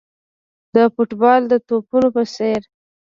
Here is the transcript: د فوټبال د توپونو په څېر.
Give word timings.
د 0.75 0.77
فوټبال 0.93 1.41
د 1.51 1.53
توپونو 1.67 2.07
په 2.15 2.23
څېر. 2.35 2.61